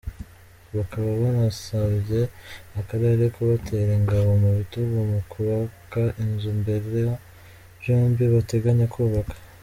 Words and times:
Bakaba 0.75 1.09
banasabye 1.21 2.21
akarere 2.79 3.23
kubatera 3.35 3.91
ingabo 3.99 4.29
mu 4.43 4.49
bitugu 4.57 4.97
mu 5.11 5.19
kubaka 5.31 6.01
inzu 6.23 6.49
mbera 6.59 7.03
byombi 7.79 8.23
bategenya 8.33 8.87
kubaka. 8.93 9.35